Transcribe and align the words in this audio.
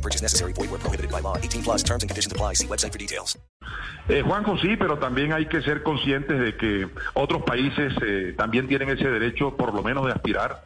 No 0.00 0.02
purchase 0.02 0.22
necessary. 0.22 0.54
Void 0.54 0.70
where 0.70 0.80
prohibited 0.80 1.10
by 1.10 1.20
law. 1.20 1.36
18 1.36 1.62
plus 1.62 1.82
terms 1.82 2.02
and 2.02 2.08
conditions 2.08 2.32
apply. 2.32 2.54
See 2.54 2.66
website 2.66 2.92
for 2.92 2.98
details. 2.98 3.38
Eh, 4.08 4.22
Juanjo, 4.22 4.56
sí, 4.56 4.76
pero 4.76 4.98
también 4.98 5.32
hay 5.32 5.46
que 5.46 5.60
ser 5.60 5.82
conscientes 5.82 6.40
de 6.40 6.56
que 6.56 6.88
otros 7.12 7.42
países 7.42 7.92
eh, 8.02 8.34
también 8.36 8.66
tienen 8.66 8.88
ese 8.88 9.08
derecho, 9.08 9.56
por 9.56 9.74
lo 9.74 9.82
menos, 9.82 10.06
de 10.06 10.12
aspirar. 10.12 10.64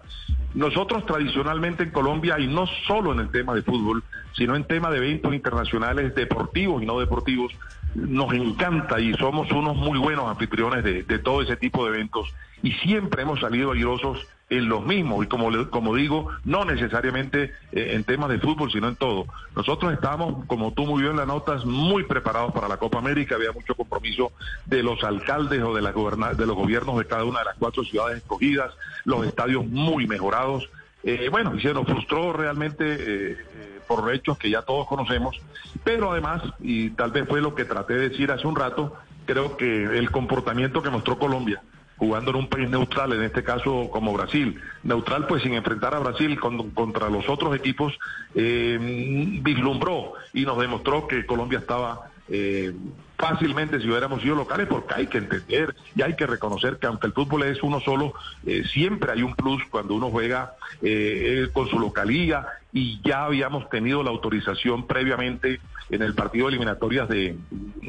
Nosotros 0.54 1.04
tradicionalmente 1.04 1.82
en 1.82 1.90
Colombia, 1.90 2.38
y 2.38 2.46
no 2.46 2.66
solo 2.86 3.12
en 3.12 3.18
el 3.18 3.30
tema 3.30 3.54
de 3.54 3.62
fútbol, 3.62 4.04
sino 4.36 4.56
en 4.56 4.64
tema 4.64 4.90
de 4.90 4.98
eventos 4.98 5.34
internacionales 5.34 6.14
deportivos 6.14 6.82
y 6.82 6.86
no 6.86 6.98
deportivos, 6.98 7.52
nos 7.94 8.32
encanta 8.34 9.00
y 9.00 9.14
somos 9.14 9.50
unos 9.52 9.76
muy 9.76 9.98
buenos 9.98 10.28
anfitriones 10.28 10.82
de, 10.84 11.18
todo 11.18 11.42
ese 11.42 11.56
tipo 11.56 11.84
de 11.84 11.94
eventos 11.94 12.32
y 12.62 12.72
siempre 12.72 13.22
hemos 13.22 13.40
salido 13.40 13.72
airosos 13.72 14.26
en 14.50 14.68
los 14.68 14.84
mismos 14.84 15.24
y 15.24 15.28
como, 15.28 15.50
como 15.70 15.94
digo, 15.94 16.28
no 16.44 16.64
necesariamente 16.64 17.52
eh, 17.72 17.92
en 17.94 18.04
temas 18.04 18.28
de 18.28 18.38
fútbol, 18.38 18.70
sino 18.70 18.88
en 18.88 18.96
todo. 18.96 19.26
Nosotros 19.56 19.92
estamos, 19.92 20.44
como 20.46 20.72
tú 20.72 20.84
muy 20.86 21.02
bien 21.02 21.16
la 21.16 21.24
notas, 21.24 21.64
muy 21.64 22.04
preparados 22.04 22.52
para 22.52 22.68
la 22.68 22.76
Copa 22.76 22.98
América, 22.98 23.36
había 23.36 23.52
mucho 23.52 23.74
compromiso 23.74 24.32
de 24.66 24.82
los 24.82 25.02
alcaldes 25.02 25.62
o 25.62 25.74
de, 25.74 25.82
las 25.82 25.94
de 26.36 26.46
los 26.46 26.56
gobiernos 26.56 26.98
de 26.98 27.06
cada 27.06 27.24
una 27.24 27.40
de 27.40 27.46
las 27.46 27.56
cuatro 27.58 27.84
ciudades 27.84 28.18
escogidas, 28.18 28.72
los 29.04 29.26
estadios 29.26 29.66
muy 29.66 30.06
mejorados. 30.06 30.68
Eh, 31.04 31.28
bueno, 31.30 31.54
y 31.54 31.60
se 31.60 31.74
nos 31.74 31.86
frustró 31.86 32.32
realmente 32.32 32.84
eh, 32.94 33.36
eh, 33.38 33.80
por 33.86 34.12
hechos 34.14 34.38
que 34.38 34.48
ya 34.50 34.62
todos 34.62 34.86
conocemos, 34.86 35.38
pero 35.84 36.12
además, 36.12 36.42
y 36.60 36.90
tal 36.90 37.10
vez 37.10 37.28
fue 37.28 37.40
lo 37.42 37.54
que 37.54 37.64
traté 37.66 37.94
de 37.94 38.08
decir 38.08 38.30
hace 38.32 38.46
un 38.46 38.56
rato, 38.56 38.96
creo 39.26 39.56
que 39.56 39.98
el 39.98 40.10
comportamiento 40.10 40.82
que 40.82 40.88
mostró 40.90 41.18
Colombia, 41.18 41.60
jugando 41.96 42.30
en 42.30 42.36
un 42.38 42.48
país 42.48 42.68
neutral, 42.70 43.12
en 43.12 43.22
este 43.22 43.44
caso 43.44 43.88
como 43.90 44.12
Brasil, 44.14 44.58
neutral 44.82 45.26
pues 45.26 45.42
sin 45.42 45.54
enfrentar 45.54 45.94
a 45.94 45.98
Brasil 45.98 46.40
con- 46.40 46.70
contra 46.70 47.10
los 47.10 47.28
otros 47.28 47.54
equipos, 47.54 47.92
eh, 48.34 48.78
vislumbró 49.42 50.14
y 50.32 50.44
nos 50.46 50.58
demostró 50.58 51.06
que 51.06 51.26
Colombia 51.26 51.58
estaba 51.58 52.10
eh, 52.28 52.72
fácilmente 53.16 53.80
si 53.80 53.88
hubiéramos 53.88 54.22
sido 54.22 54.34
locales, 54.34 54.66
porque 54.66 54.94
hay 54.94 55.06
que 55.06 55.18
entender 55.18 55.74
y 55.94 56.02
hay 56.02 56.14
que 56.14 56.26
reconocer 56.26 56.78
que 56.78 56.86
aunque 56.86 57.06
el 57.06 57.12
fútbol 57.12 57.44
es 57.44 57.62
uno 57.62 57.80
solo, 57.80 58.14
eh, 58.44 58.64
siempre 58.72 59.12
hay 59.12 59.22
un 59.22 59.34
plus 59.34 59.62
cuando 59.70 59.94
uno 59.94 60.10
juega 60.10 60.54
eh, 60.82 61.44
eh, 61.44 61.48
con 61.52 61.68
su 61.68 61.78
localía 61.78 62.46
y 62.72 63.00
ya 63.02 63.24
habíamos 63.24 63.68
tenido 63.70 64.02
la 64.02 64.10
autorización 64.10 64.86
previamente 64.86 65.60
en 65.90 66.02
el 66.02 66.14
partido 66.14 66.46
de 66.46 66.54
eliminatorias 66.54 67.08
de 67.08 67.36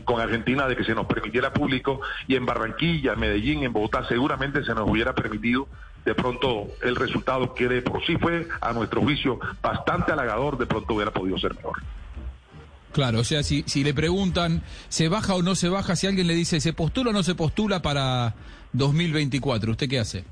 con 0.04 0.22
Argentina 0.22 0.68
de 0.68 0.76
que 0.76 0.84
se 0.84 0.94
nos 0.94 1.08
permitiera 1.08 1.52
público 1.52 2.02
y 2.28 2.36
en 2.36 2.46
Barranquilla, 2.46 3.14
en 3.14 3.20
Medellín, 3.20 3.64
en 3.64 3.74
Bogotá 3.74 4.08
seguramente 4.08 4.64
se 4.64 4.76
nos 4.76 4.88
hubiera 4.88 5.14
permitido 5.16 5.68
de 6.04 6.14
pronto 6.14 6.68
el 6.84 6.96
resultado 6.96 7.54
que 7.56 7.68
de 7.68 7.82
por 7.82 8.06
sí 8.06 8.16
fue 8.18 8.48
a 8.62 8.74
nuestro 8.74 9.02
juicio 9.02 9.40
bastante 9.62 10.12
halagador, 10.12 10.58
de 10.58 10.68
pronto 10.68 10.94
hubiera 10.94 11.12
podido 11.12 11.38
ser 11.40 11.56
mejor. 11.56 11.82
Claro, 12.96 13.20
o 13.20 13.24
sea, 13.26 13.44
si, 13.44 13.66
si 13.68 13.84
le 13.84 13.94
preguntan, 13.94 14.64
¿se 14.88 15.10
baja 15.10 15.36
o 15.36 15.42
no 15.42 15.56
se 15.56 15.68
baja? 15.68 15.98
Si 15.98 16.08
alguien 16.08 16.28
le 16.28 16.34
dice, 16.34 16.62
¿se 16.62 16.72
postula 16.72 17.10
o 17.10 17.14
no 17.14 17.24
se 17.24 17.36
postula 17.36 17.82
para 17.82 18.36
2024? 18.72 19.72
¿Usted 19.72 19.90
qué 19.90 20.00
hace? 20.00 20.24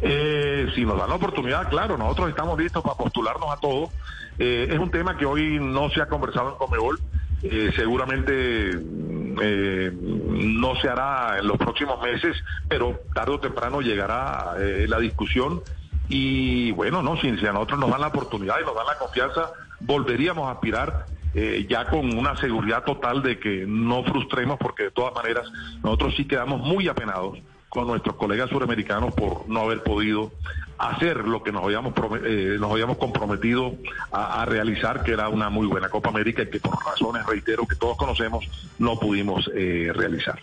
Eh, 0.00 0.66
si 0.74 0.84
nos 0.84 0.98
dan 0.98 1.08
la 1.08 1.14
oportunidad, 1.14 1.68
claro, 1.68 1.96
nosotros 1.96 2.30
estamos 2.30 2.58
listos 2.58 2.82
para 2.82 2.96
postularnos 2.96 3.52
a 3.52 3.60
todos. 3.60 3.90
Eh, 4.36 4.66
es 4.68 4.80
un 4.80 4.90
tema 4.90 5.16
que 5.16 5.26
hoy 5.26 5.60
no 5.60 5.88
se 5.90 6.02
ha 6.02 6.06
conversado 6.06 6.50
en 6.50 6.56
Comebol. 6.56 6.98
Eh, 7.44 7.70
seguramente 7.76 8.70
eh, 8.72 9.92
no 9.92 10.74
se 10.80 10.88
hará 10.88 11.38
en 11.38 11.46
los 11.46 11.56
próximos 11.56 12.02
meses, 12.02 12.36
pero 12.68 12.98
tarde 13.14 13.34
o 13.34 13.38
temprano 13.38 13.80
llegará 13.80 14.56
eh, 14.58 14.86
la 14.88 14.98
discusión. 14.98 15.62
Y 16.08 16.72
bueno, 16.72 17.00
no, 17.00 17.16
si, 17.20 17.38
si 17.38 17.46
a 17.46 17.52
nosotros 17.52 17.78
nos 17.78 17.90
dan 17.90 18.00
la 18.00 18.08
oportunidad 18.08 18.56
y 18.60 18.64
nos 18.64 18.74
dan 18.74 18.86
la 18.86 18.98
confianza, 18.98 19.52
volveríamos 19.78 20.48
a 20.48 20.50
aspirar 20.50 21.06
eh, 21.36 21.66
ya 21.68 21.84
con 21.84 22.16
una 22.16 22.34
seguridad 22.38 22.82
total 22.82 23.22
de 23.22 23.38
que 23.38 23.66
no 23.68 24.02
frustremos, 24.04 24.58
porque 24.58 24.84
de 24.84 24.90
todas 24.90 25.14
maneras 25.14 25.46
nosotros 25.84 26.14
sí 26.16 26.24
quedamos 26.24 26.62
muy 26.62 26.88
apenados 26.88 27.38
con 27.68 27.86
nuestros 27.86 28.16
colegas 28.16 28.48
suramericanos 28.48 29.12
por 29.14 29.46
no 29.46 29.60
haber 29.60 29.82
podido 29.82 30.32
hacer 30.78 31.28
lo 31.28 31.42
que 31.42 31.52
nos 31.52 31.64
habíamos, 31.64 31.92
eh, 32.24 32.56
nos 32.58 32.70
habíamos 32.72 32.96
comprometido 32.96 33.74
a, 34.10 34.40
a 34.40 34.46
realizar, 34.46 35.02
que 35.02 35.12
era 35.12 35.28
una 35.28 35.50
muy 35.50 35.66
buena 35.66 35.90
Copa 35.90 36.08
América 36.08 36.42
y 36.42 36.46
que 36.46 36.58
por 36.58 36.82
razones, 36.82 37.26
reitero, 37.26 37.66
que 37.66 37.76
todos 37.76 37.98
conocemos, 37.98 38.48
no 38.78 38.98
pudimos 38.98 39.50
eh, 39.54 39.92
realizar. 39.94 40.40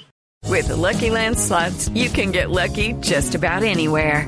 With 0.47 0.67
the 0.67 0.75
Lucky 0.75 1.09
Land 1.09 1.39
slots, 1.39 1.89
you 1.95 2.09
can 2.09 2.31
get 2.31 2.51
lucky 2.51 2.93
just 3.01 3.33
about 3.33 3.63
anywhere. 3.63 4.27